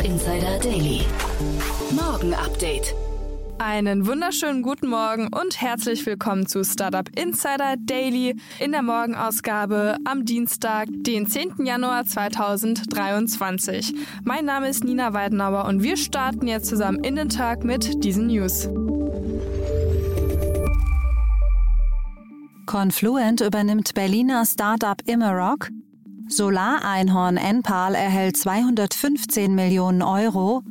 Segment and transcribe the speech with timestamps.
[0.00, 1.00] Startup Insider Daily.
[1.90, 2.94] Morgen Update.
[3.58, 10.24] Einen wunderschönen guten Morgen und herzlich willkommen zu Startup Insider Daily in der Morgenausgabe am
[10.24, 11.66] Dienstag, den 10.
[11.66, 13.94] Januar 2023.
[14.24, 18.28] Mein Name ist Nina Weidenauer und wir starten jetzt zusammen in den Tag mit diesen
[18.28, 18.70] News.
[22.64, 25.68] Confluent übernimmt Berliner Startup Immerock.
[26.30, 30.62] Solareinhorn Enpal erhält 215 Millionen Euro.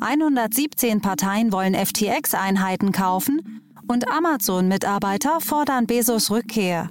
[0.00, 6.90] 117 Parteien wollen FTX-Einheiten kaufen und Amazon-Mitarbeiter fordern Bezos Rückkehr.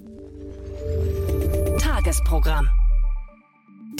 [1.80, 2.68] Tagesprogramm.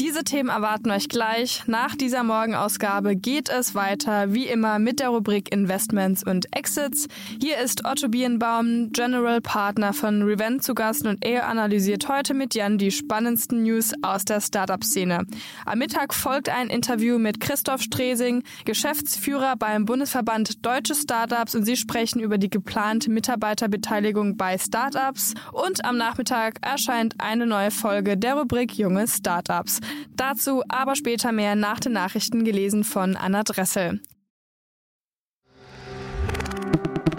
[0.10, 1.68] Diese Themen erwarten euch gleich.
[1.68, 7.08] Nach dieser Morgenausgabe geht es weiter, wie immer, mit der Rubrik Investments und Exits.
[7.40, 12.56] Hier ist Otto Birnbaum, General Partner von Revent zu Gast und er analysiert heute mit
[12.56, 15.28] Jan die spannendsten News aus der Startup-Szene.
[15.68, 21.78] Am Mittag folgt ein Interview mit Christoph Stresing, Geschäftsführer beim Bundesverband Deutsche Startups und sie
[21.78, 25.36] sprechen über die geplante Mitarbeiterbeteiligung bei Startups.
[25.52, 29.82] Und am Nachmittag erscheint eine neue Folge der Rubrik Junge Startups.
[30.16, 34.02] Dazu aber später mehr nach den Nachrichten gelesen von Anna Dressel.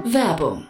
[0.05, 0.70] Werbung.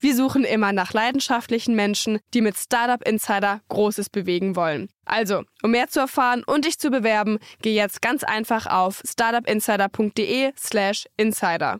[0.03, 4.89] Wir suchen immer nach leidenschaftlichen Menschen, die mit Startup Insider Großes bewegen wollen.
[5.05, 11.05] Also, um mehr zu erfahren und dich zu bewerben, geh jetzt ganz einfach auf startupinsider.de/slash
[11.17, 11.79] insider.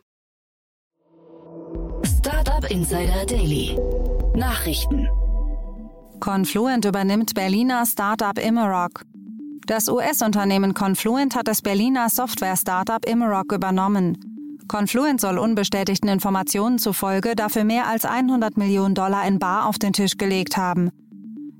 [2.20, 3.76] Startup Insider Daily.
[4.36, 5.10] Nachrichten.
[6.20, 9.02] Confluent übernimmt Berliner Startup Immerock.
[9.66, 14.31] Das US-Unternehmen Confluent hat das Berliner Software-Startup Immerock übernommen.
[14.72, 19.92] Confluent soll unbestätigten Informationen zufolge dafür mehr als 100 Millionen Dollar in Bar auf den
[19.92, 20.92] Tisch gelegt haben.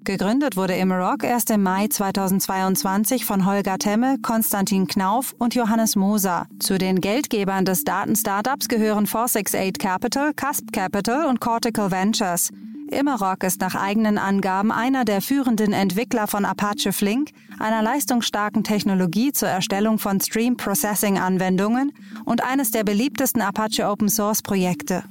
[0.06, 6.48] Gegründet wurde Immerock erst im Mai 2022 von Holger Temme, Konstantin Knauf und Johannes Moser.
[6.60, 12.50] Zu den Geldgebern des Daten-Startups gehören 468 Capital, Casp Capital und Cortical Ventures.
[12.92, 19.32] Immerock ist nach eigenen Angaben einer der führenden Entwickler von Apache Flink, einer leistungsstarken Technologie
[19.32, 21.94] zur Erstellung von Stream Processing Anwendungen
[22.26, 25.04] und eines der beliebtesten Apache Open Source Projekte.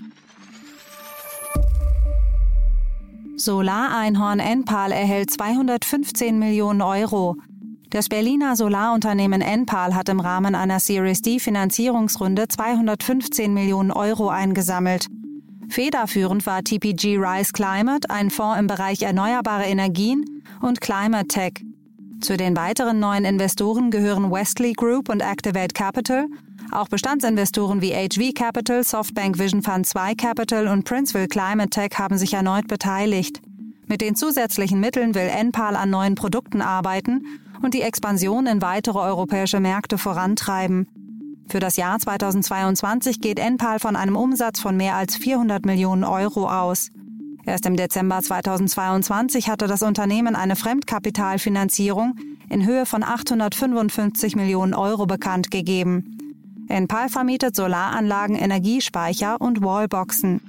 [3.36, 7.36] Solareinhorn Enpal erhält 215 Millionen Euro.
[7.88, 15.06] Das Berliner Solarunternehmen Enpal hat im Rahmen einer Series D Finanzierungsrunde 215 Millionen Euro eingesammelt.
[15.70, 21.52] Federführend war TPG Rise Climate, ein Fonds im Bereich erneuerbare Energien, und Climate Tech.
[22.20, 26.26] Zu den weiteren neuen Investoren gehören Westley Group und Activate Capital.
[26.72, 32.18] Auch Bestandsinvestoren wie HV Capital, Softbank Vision Fund 2 Capital und Princeville Climate Tech haben
[32.18, 33.40] sich erneut beteiligt.
[33.86, 37.24] Mit den zusätzlichen Mitteln will Enpal an neuen Produkten arbeiten
[37.62, 40.88] und die Expansion in weitere europäische Märkte vorantreiben.
[41.50, 46.48] Für das Jahr 2022 geht Enpal von einem Umsatz von mehr als 400 Millionen Euro
[46.48, 46.90] aus.
[47.44, 52.14] Erst im Dezember 2022 hatte das Unternehmen eine Fremdkapitalfinanzierung
[52.48, 56.18] in Höhe von 855 Millionen Euro bekannt gegeben.
[56.68, 60.40] Enpal vermietet Solaranlagen, Energiespeicher und Wallboxen.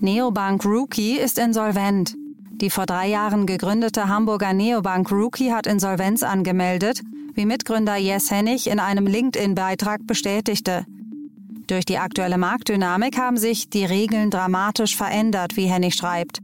[0.00, 2.16] Neobank Rookie ist insolvent.
[2.54, 7.02] Die vor drei Jahren gegründete Hamburger Neobank Rookie hat Insolvenz angemeldet,
[7.34, 10.84] wie Mitgründer Jess Hennig in einem LinkedIn-Beitrag bestätigte.
[11.66, 16.40] Durch die aktuelle Marktdynamik haben sich die Regeln dramatisch verändert, wie Hennig schreibt.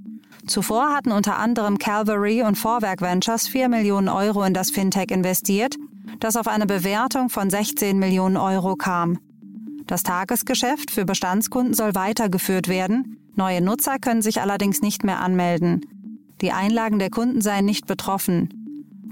[0.47, 5.77] Zuvor hatten unter anderem Calvary und Vorwerk Ventures 4 Millionen Euro in das Fintech investiert,
[6.21, 9.19] das auf eine Bewertung von 16 Millionen Euro kam.
[9.87, 15.85] Das Tagesgeschäft für Bestandskunden soll weitergeführt werden, neue Nutzer können sich allerdings nicht mehr anmelden.
[16.41, 18.58] Die Einlagen der Kunden seien nicht betroffen.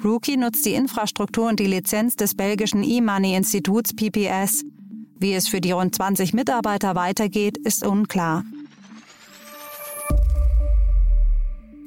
[0.05, 4.65] Rookie nutzt die Infrastruktur und die Lizenz des belgischen E-Money-Instituts PPS.
[5.19, 8.45] Wie es für die rund 20 Mitarbeiter weitergeht, ist unklar.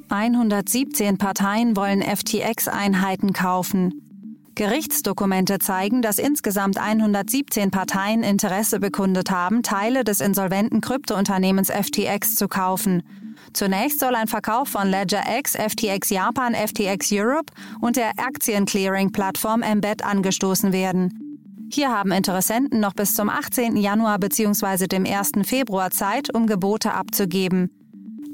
[0.08, 4.02] 117 Parteien wollen FTX-Einheiten kaufen.
[4.56, 12.48] Gerichtsdokumente zeigen, dass insgesamt 117 Parteien Interesse bekundet haben, Teile des insolventen Kryptounternehmens FTX zu
[12.48, 13.04] kaufen.
[13.52, 20.04] Zunächst soll ein Verkauf von Ledger X, FTX Japan, FTX Europe und der Aktienclearing-Plattform Embed
[20.04, 21.30] angestoßen werden.
[21.72, 23.76] Hier haben Interessenten noch bis zum 18.
[23.76, 24.88] Januar bzw.
[24.88, 25.32] dem 1.
[25.44, 27.70] Februar Zeit, um Gebote abzugeben.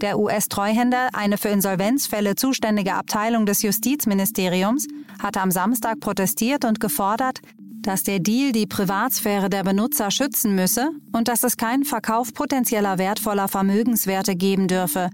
[0.00, 4.86] Der US-Treuhänder, eine für Insolvenzfälle zuständige Abteilung des Justizministeriums,
[5.18, 7.40] hatte am Samstag protestiert und gefordert,
[7.86, 12.98] dass der Deal die Privatsphäre der Benutzer schützen müsse und dass es keinen Verkauf potenzieller
[12.98, 15.10] wertvoller Vermögenswerte geben dürfe.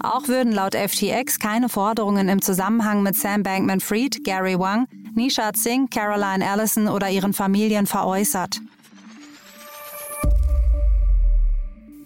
[0.00, 5.88] Auch würden laut FTX keine Forderungen im Zusammenhang mit Sam Bankman-Fried, Gary Wang, Nishat Singh,
[5.90, 8.60] Caroline Allison oder ihren Familien veräußert.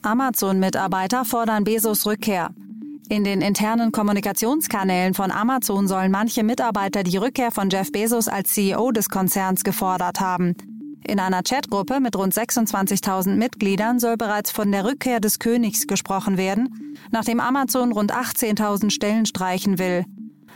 [0.03, 2.51] Amazon-Mitarbeiter fordern Bezos Rückkehr.
[3.09, 8.53] In den internen Kommunikationskanälen von Amazon sollen manche Mitarbeiter die Rückkehr von Jeff Bezos als
[8.53, 10.57] CEO des Konzerns gefordert haben.
[11.07, 16.37] In einer Chatgruppe mit rund 26.000 Mitgliedern soll bereits von der Rückkehr des Königs gesprochen
[16.37, 20.05] werden, nachdem Amazon rund 18.000 Stellen streichen will.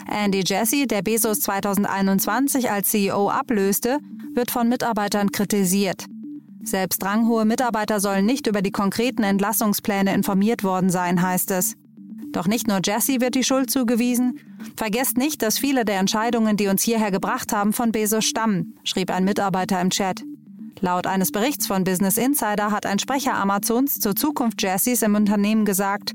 [0.08, 3.98] Andy Jassy, der Bezos 2021 als CEO ablöste,
[4.34, 6.06] wird von Mitarbeitern kritisiert.
[6.64, 11.76] Selbst ranghohe Mitarbeiter sollen nicht über die konkreten Entlassungspläne informiert worden sein, heißt es.
[12.32, 14.38] Doch nicht nur Jesse wird die Schuld zugewiesen.
[14.76, 19.10] Vergesst nicht, dass viele der Entscheidungen, die uns hierher gebracht haben, von Bezos stammen, schrieb
[19.10, 20.22] ein Mitarbeiter im Chat.
[20.80, 25.64] Laut eines Berichts von Business Insider hat ein Sprecher Amazons zur Zukunft Jessys im Unternehmen
[25.64, 26.12] gesagt,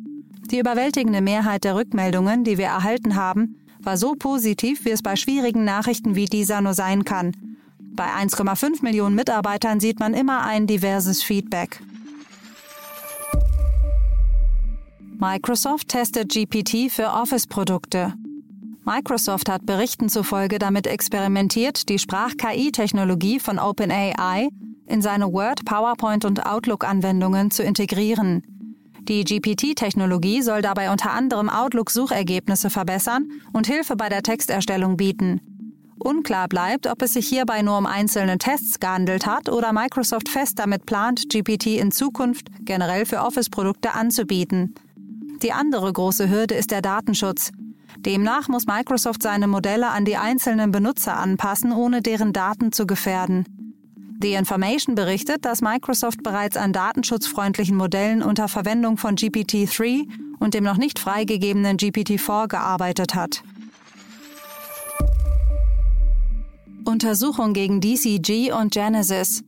[0.52, 5.16] die überwältigende Mehrheit der Rückmeldungen, die wir erhalten haben, war so positiv, wie es bei
[5.16, 7.32] schwierigen Nachrichten wie dieser nur sein kann.
[7.80, 11.80] Bei 1,5 Millionen Mitarbeitern sieht man immer ein diverses Feedback.
[15.18, 18.14] Microsoft testet GPT für Office-Produkte.
[18.84, 24.50] Microsoft hat Berichten zufolge damit experimentiert, die Sprach-KI-Technologie von OpenAI
[24.88, 28.44] in seine Word, PowerPoint und Outlook-Anwendungen zu integrieren.
[29.04, 35.40] Die GPT-Technologie soll dabei unter anderem Outlook-Suchergebnisse verbessern und Hilfe bei der Texterstellung bieten.
[35.98, 40.60] Unklar bleibt, ob es sich hierbei nur um einzelne Tests gehandelt hat oder Microsoft fest
[40.60, 44.76] damit plant, GPT in Zukunft generell für Office-Produkte anzubieten.
[45.42, 47.52] Die andere große Hürde ist der Datenschutz.
[47.98, 53.46] Demnach muss Microsoft seine Modelle an die einzelnen Benutzer anpassen, ohne deren Daten zu gefährden.
[54.22, 60.08] The Information berichtet, dass Microsoft bereits an datenschutzfreundlichen Modellen unter Verwendung von GPT-3
[60.40, 63.44] und dem noch nicht freigegebenen GPT-4 gearbeitet hat.
[66.86, 69.44] Untersuchung gegen DCG und Genesis.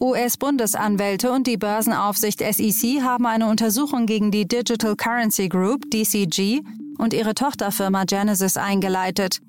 [0.00, 6.62] US-Bundesanwälte und die Börsenaufsicht SEC haben eine Untersuchung gegen die Digital Currency Group DCG
[6.98, 9.40] und ihre Tochterfirma Genesis eingeleitet.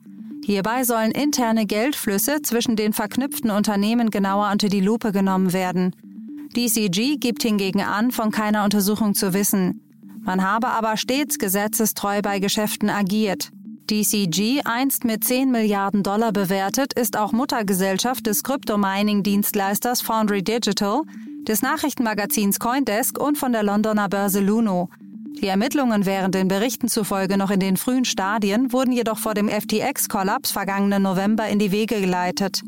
[0.44, 5.96] Hierbei sollen interne Geldflüsse zwischen den verknüpften Unternehmen genauer unter die Lupe genommen werden.
[6.56, 9.82] DCG gibt hingegen an, von keiner Untersuchung zu wissen.
[10.22, 13.52] Man habe aber stets gesetzestreu bei Geschäften agiert.
[13.88, 21.04] DCG, einst mit 10 Milliarden Dollar bewertet, ist auch Muttergesellschaft des Kryptomining-Dienstleisters Foundry Digital,
[21.48, 24.90] des Nachrichtenmagazins Coindesk und von der Londoner Börse Luno.
[25.40, 29.50] Die Ermittlungen wären den Berichten zufolge noch in den frühen Stadien, wurden jedoch vor dem
[29.50, 32.64] FTX-Kollaps vergangenen November in die Wege geleitet.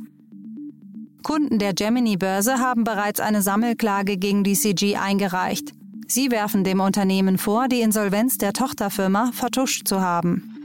[1.24, 5.72] Kunden der Gemini-Börse haben bereits eine Sammelklage gegen DCG eingereicht.
[6.08, 10.57] Sie werfen dem Unternehmen vor, die Insolvenz der Tochterfirma vertuscht zu haben.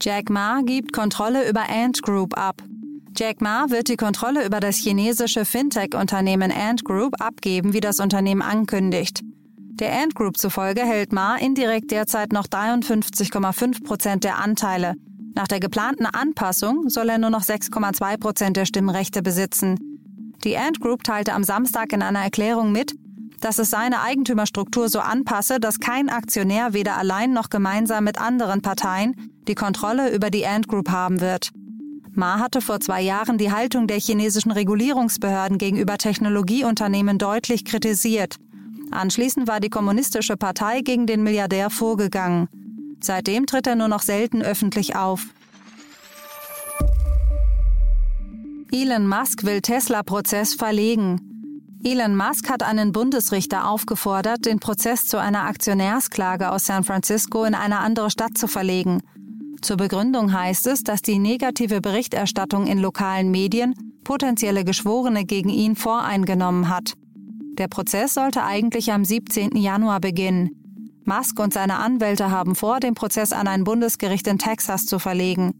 [0.00, 2.62] Jack Ma gibt Kontrolle über Ant Group ab.
[3.16, 8.42] Jack Ma wird die Kontrolle über das chinesische Fintech-Unternehmen Ant Group abgeben, wie das Unternehmen
[8.42, 9.22] ankündigt.
[9.78, 14.94] Der Ant Group zufolge hält Ma indirekt derzeit noch 53,5 Prozent der Anteile.
[15.34, 19.78] Nach der geplanten Anpassung soll er nur noch 6,2 Prozent der Stimmrechte besitzen.
[20.44, 22.94] Die Ant Group teilte am Samstag in einer Erklärung mit,
[23.40, 28.62] dass es seine Eigentümerstruktur so anpasse, dass kein Aktionär weder allein noch gemeinsam mit anderen
[28.62, 31.50] Parteien die Kontrolle über die Ant Group haben wird.
[32.12, 38.36] Ma hatte vor zwei Jahren die Haltung der chinesischen Regulierungsbehörden gegenüber Technologieunternehmen deutlich kritisiert.
[38.90, 42.48] Anschließend war die Kommunistische Partei gegen den Milliardär vorgegangen.
[43.00, 45.26] Seitdem tritt er nur noch selten öffentlich auf.
[48.72, 51.20] Elon Musk will Tesla-Prozess verlegen.
[51.84, 57.54] Elon Musk hat einen Bundesrichter aufgefordert, den Prozess zu einer Aktionärsklage aus San Francisco in
[57.54, 59.02] eine andere Stadt zu verlegen.
[59.62, 65.76] Zur Begründung heißt es, dass die negative Berichterstattung in lokalen Medien potenzielle Geschworene gegen ihn
[65.76, 66.94] voreingenommen hat.
[67.58, 69.56] Der Prozess sollte eigentlich am 17.
[69.56, 70.50] Januar beginnen.
[71.04, 75.52] Musk und seine Anwälte haben vor, den Prozess an ein Bundesgericht in Texas zu verlegen.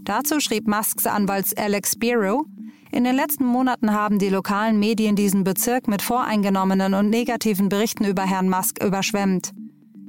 [0.00, 2.46] Dazu schrieb Musks Anwalt Alex Spiro,
[2.90, 8.04] in den letzten Monaten haben die lokalen Medien diesen Bezirk mit voreingenommenen und negativen Berichten
[8.04, 9.52] über Herrn Musk überschwemmt.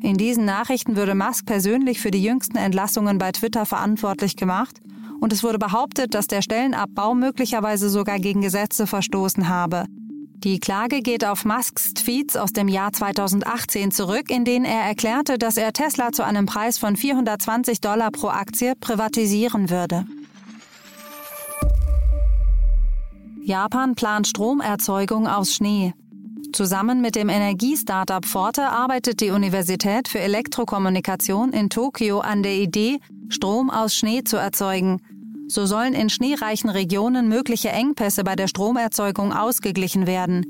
[0.02, 4.80] In diesen Nachrichten würde Musk persönlich für die jüngsten Entlassungen bei Twitter verantwortlich gemacht
[5.20, 9.86] und es wurde behauptet, dass der Stellenabbau möglicherweise sogar gegen Gesetze verstoßen habe.
[10.44, 15.38] Die Klage geht auf Musks Tweets aus dem Jahr 2018 zurück, in denen er erklärte,
[15.38, 20.06] dass er Tesla zu einem Preis von 420 Dollar pro Aktie privatisieren würde.
[23.44, 25.94] Japan plant Stromerzeugung aus Schnee.
[26.52, 33.00] Zusammen mit dem Energiestartup Forte arbeitet die Universität für Elektrokommunikation in Tokio an der Idee,
[33.30, 35.00] Strom aus Schnee zu erzeugen.
[35.48, 40.46] So sollen in schneereichen Regionen mögliche Engpässe bei der Stromerzeugung ausgeglichen werden.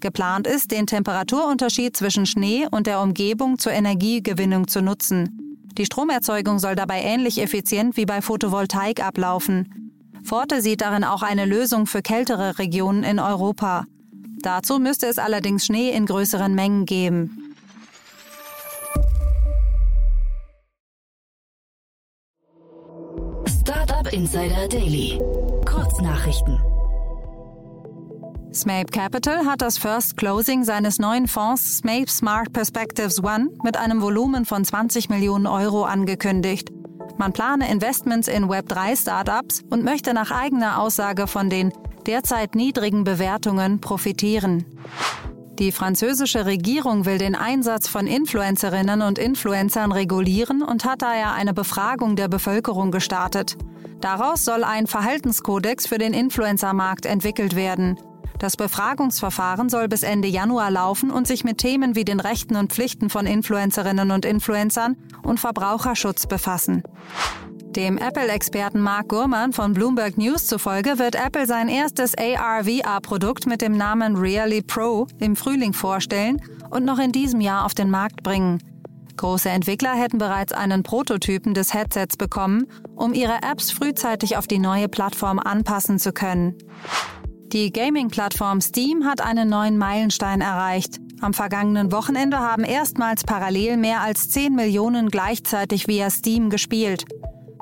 [0.00, 5.60] Geplant ist, den Temperaturunterschied zwischen Schnee und der Umgebung zur Energiegewinnung zu nutzen.
[5.78, 9.92] Die Stromerzeugung soll dabei ähnlich effizient wie bei Photovoltaik ablaufen.
[10.22, 13.84] Forte sieht darin auch eine Lösung für kältere Regionen in Europa.
[14.44, 17.56] Dazu müsste es allerdings Schnee in größeren Mengen geben.
[23.48, 25.18] Startup Insider Daily.
[25.64, 26.60] Kurznachrichten.
[28.52, 34.02] Smape Capital hat das First Closing seines neuen Fonds Smape Smart Perspectives One mit einem
[34.02, 36.68] Volumen von 20 Millionen Euro angekündigt.
[37.16, 41.72] Man plane Investments in Web3-Startups und möchte nach eigener Aussage von den
[42.06, 44.64] derzeit niedrigen Bewertungen profitieren.
[45.58, 51.54] Die französische Regierung will den Einsatz von Influencerinnen und Influencern regulieren und hat daher eine
[51.54, 53.56] Befragung der Bevölkerung gestartet.
[54.00, 57.98] Daraus soll ein Verhaltenskodex für den Influencermarkt entwickelt werden.
[58.38, 62.72] Das Befragungsverfahren soll bis Ende Januar laufen und sich mit Themen wie den Rechten und
[62.72, 66.82] Pflichten von Influencerinnen und Influencern und Verbraucherschutz befassen.
[67.76, 73.76] Dem Apple-Experten Mark Gurman von Bloomberg News zufolge wird Apple sein erstes AR-VR-Produkt mit dem
[73.76, 76.40] Namen Really Pro im Frühling vorstellen
[76.70, 78.62] und noch in diesem Jahr auf den Markt bringen.
[79.16, 84.60] Große Entwickler hätten bereits einen Prototypen des Headsets bekommen, um ihre Apps frühzeitig auf die
[84.60, 86.54] neue Plattform anpassen zu können.
[87.52, 91.00] Die Gaming-Plattform Steam hat einen neuen Meilenstein erreicht.
[91.20, 97.04] Am vergangenen Wochenende haben erstmals parallel mehr als 10 Millionen gleichzeitig via Steam gespielt.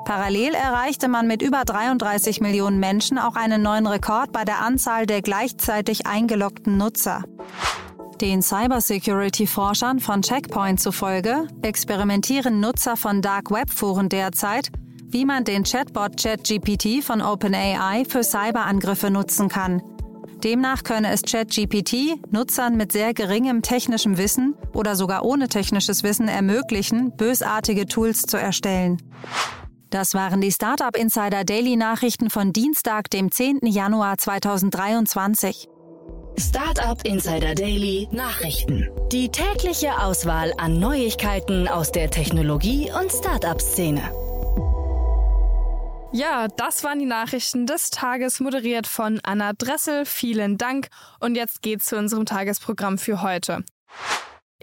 [0.05, 5.05] Parallel erreichte man mit über 33 Millionen Menschen auch einen neuen Rekord bei der Anzahl
[5.05, 7.23] der gleichzeitig eingeloggten Nutzer.
[8.21, 14.69] Den Cybersecurity-Forschern von Checkpoint zufolge experimentieren Nutzer von Dark Web-Foren derzeit
[15.13, 19.81] wie man den Chatbot ChatGPT von OpenAI für Cyberangriffe nutzen kann.
[20.43, 26.27] Demnach könne es ChatGPT Nutzern mit sehr geringem technischem Wissen oder sogar ohne technisches Wissen
[26.27, 28.97] ermöglichen, bösartige Tools zu erstellen.
[29.93, 33.59] Das waren die Startup Insider Daily Nachrichten von Dienstag, dem 10.
[33.61, 35.67] Januar 2023.
[36.35, 38.89] Startup Insider Daily Nachrichten.
[39.11, 44.01] Die tägliche Auswahl an Neuigkeiten aus der Technologie- und Startup-Szene.
[46.11, 50.07] Ja, das waren die Nachrichten des Tages, moderiert von Anna Dressel.
[50.07, 50.87] Vielen Dank.
[51.19, 53.63] Und jetzt geht's zu unserem Tagesprogramm für heute.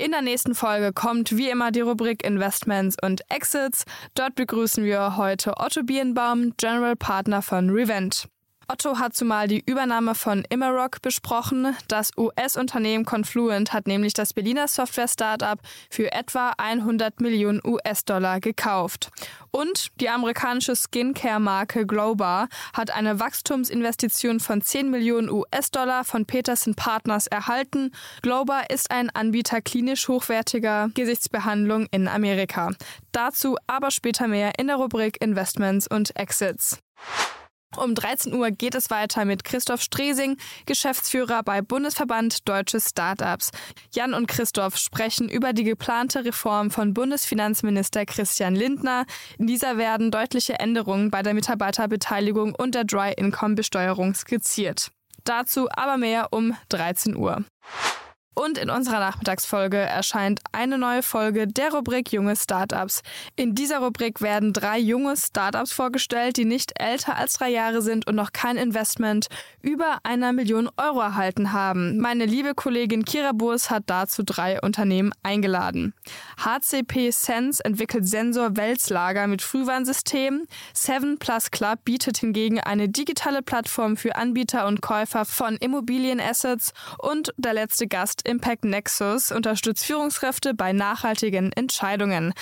[0.01, 3.85] In der nächsten Folge kommt wie immer die Rubrik Investments und Exits.
[4.15, 8.27] Dort begrüßen wir heute Otto Birnbaum, General Partner von Revent.
[8.71, 11.77] Otto hat zumal die Übernahme von Immerock besprochen.
[11.89, 15.59] Das US-Unternehmen Confluent hat nämlich das Berliner Software-Startup
[15.91, 19.11] für etwa 100 Millionen US-Dollar gekauft.
[19.51, 27.27] Und die amerikanische Skincare-Marke Glowbar hat eine Wachstumsinvestition von 10 Millionen US-Dollar von Peterson Partners
[27.27, 27.91] erhalten.
[28.23, 32.71] Glowbar ist ein Anbieter klinisch hochwertiger Gesichtsbehandlung in Amerika.
[33.11, 36.79] Dazu aber später mehr in der Rubrik Investments und Exits.
[37.77, 40.37] Um 13 Uhr geht es weiter mit Christoph Stresing,
[40.67, 43.53] Geschäftsführer bei Bundesverband Deutsche Startups.
[43.95, 49.07] Jan und Christoph sprechen über die geplante Reform von Bundesfinanzminister Christian Lindner.
[49.39, 54.91] In dieser werden deutliche Änderungen bei der Mitarbeiterbeteiligung und der Dry-Income-Besteuerung skizziert.
[55.23, 57.45] Dazu aber mehr um 13 Uhr.
[58.35, 63.03] Und in unserer Nachmittagsfolge erscheint eine neue Folge der Rubrik Junge Startups.
[63.37, 68.07] In dieser Rubrik werden drei junge Startups vorgestellt, die nicht älter als drei Jahre sind
[68.07, 69.27] und noch kein Investment
[69.63, 71.99] über einer Million Euro erhalten haben.
[71.99, 75.93] Meine liebe Kollegin Kira Burs hat dazu drei Unternehmen eingeladen.
[76.39, 80.47] HCP Sense entwickelt Sensor-Wälzlager mit Frühwarnsystem.
[80.73, 86.73] Seven Plus Club bietet hingegen eine digitale Plattform für Anbieter und Käufer von Immobilienassets.
[86.99, 92.33] Und der letzte Gast Impact Nexus unterstützt Führungskräfte bei nachhaltigen Entscheidungen.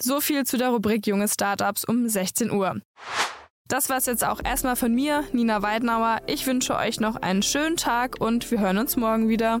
[0.00, 2.80] So viel zu der Rubrik Junge Startups um 16 Uhr.
[3.68, 6.20] Das war's jetzt auch erstmal von mir, Nina Weidenauer.
[6.26, 9.60] Ich wünsche euch noch einen schönen Tag und wir hören uns morgen wieder.